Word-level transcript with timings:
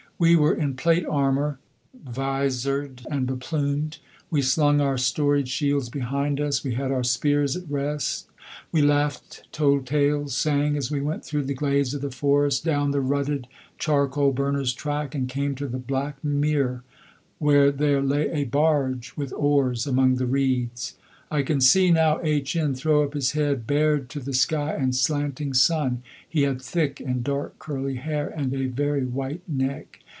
We 0.21 0.35
were 0.35 0.53
in 0.53 0.75
plate 0.75 1.03
armour, 1.09 1.57
visored 1.95 3.01
and 3.09 3.25
beplumed. 3.25 3.97
We 4.29 4.43
slung 4.43 4.79
our 4.79 4.95
storied 4.95 5.47
shields 5.47 5.89
behind 5.89 6.39
us; 6.39 6.63
we 6.63 6.75
had 6.75 6.91
our 6.91 7.03
spears 7.03 7.55
at 7.57 7.67
rest; 7.67 8.27
we 8.71 8.83
laughed, 8.83 9.47
told 9.51 9.87
tales, 9.87 10.37
sang 10.37 10.77
as 10.77 10.91
we 10.91 11.01
went 11.01 11.25
through 11.25 11.45
the 11.45 11.55
glades 11.55 11.95
of 11.95 12.01
the 12.01 12.11
forest, 12.11 12.63
down 12.63 12.91
the 12.91 13.01
rutted 13.01 13.47
charcoal 13.79 14.31
burner's 14.31 14.73
track, 14.75 15.15
and 15.15 15.27
came 15.27 15.55
to 15.55 15.67
the 15.67 15.79
black 15.79 16.23
mere, 16.23 16.83
where 17.39 17.71
there 17.71 18.03
lay 18.03 18.27
a 18.29 18.43
barge 18.43 19.13
with 19.17 19.33
oars 19.33 19.87
among 19.87 20.17
the 20.17 20.27
reeds. 20.27 20.97
I 21.31 21.41
can 21.41 21.59
see, 21.61 21.89
now, 21.89 22.19
H 22.21 22.55
n 22.55 22.75
throw 22.75 23.03
up 23.03 23.15
his 23.15 23.31
head, 23.31 23.65
bared 23.65 24.07
to 24.11 24.19
the 24.19 24.33
sky 24.33 24.75
and 24.75 24.95
slanting 24.95 25.55
sun. 25.55 26.03
He 26.29 26.43
had 26.43 26.61
thick 26.61 26.99
and 26.99 27.23
dark 27.23 27.57
curly 27.57 27.95
hair 27.95 28.27
and 28.29 28.53
a 28.53 28.67
very 28.67 29.03
white 29.05 29.41
neck. 29.49 29.97